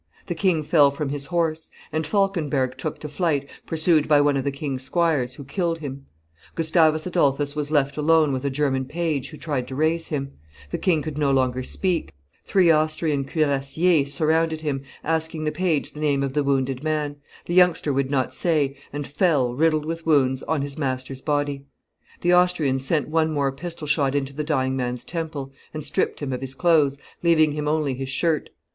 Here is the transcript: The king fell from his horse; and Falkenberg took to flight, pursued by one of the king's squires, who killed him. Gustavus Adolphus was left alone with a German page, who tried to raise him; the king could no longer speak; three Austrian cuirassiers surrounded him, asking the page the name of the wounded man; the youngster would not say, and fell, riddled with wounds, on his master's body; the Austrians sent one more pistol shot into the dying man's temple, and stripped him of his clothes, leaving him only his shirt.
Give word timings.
The 0.25 0.33
king 0.33 0.63
fell 0.63 0.89
from 0.89 1.09
his 1.09 1.27
horse; 1.27 1.69
and 1.91 2.07
Falkenberg 2.07 2.75
took 2.75 2.97
to 3.01 3.07
flight, 3.07 3.47
pursued 3.67 4.07
by 4.07 4.19
one 4.19 4.35
of 4.35 4.43
the 4.43 4.49
king's 4.49 4.81
squires, 4.81 5.35
who 5.35 5.43
killed 5.43 5.77
him. 5.77 6.07
Gustavus 6.55 7.05
Adolphus 7.05 7.55
was 7.55 7.69
left 7.69 7.97
alone 7.97 8.33
with 8.33 8.43
a 8.43 8.49
German 8.49 8.85
page, 8.85 9.29
who 9.29 9.37
tried 9.37 9.67
to 9.67 9.75
raise 9.75 10.07
him; 10.07 10.31
the 10.71 10.79
king 10.79 11.03
could 11.03 11.19
no 11.19 11.29
longer 11.29 11.61
speak; 11.61 12.13
three 12.43 12.71
Austrian 12.71 13.25
cuirassiers 13.25 14.11
surrounded 14.11 14.61
him, 14.61 14.81
asking 15.03 15.43
the 15.43 15.51
page 15.51 15.91
the 15.93 15.99
name 15.99 16.23
of 16.23 16.33
the 16.33 16.43
wounded 16.43 16.81
man; 16.83 17.17
the 17.45 17.53
youngster 17.53 17.93
would 17.93 18.09
not 18.09 18.33
say, 18.33 18.75
and 18.91 19.05
fell, 19.05 19.53
riddled 19.53 19.85
with 19.85 20.07
wounds, 20.07 20.41
on 20.41 20.63
his 20.63 20.79
master's 20.79 21.21
body; 21.21 21.67
the 22.21 22.33
Austrians 22.33 22.83
sent 22.83 23.07
one 23.07 23.31
more 23.31 23.51
pistol 23.51 23.85
shot 23.85 24.15
into 24.15 24.33
the 24.33 24.43
dying 24.43 24.75
man's 24.75 25.05
temple, 25.05 25.53
and 25.75 25.85
stripped 25.85 26.23
him 26.23 26.33
of 26.33 26.41
his 26.41 26.55
clothes, 26.55 26.97
leaving 27.21 27.51
him 27.51 27.67
only 27.67 27.93
his 27.93 28.09
shirt. 28.09 28.49